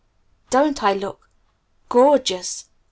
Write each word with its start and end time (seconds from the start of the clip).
Don't 0.49 0.81
I 0.81 0.93
look 0.93 1.29
gorgeous!" 1.87 2.65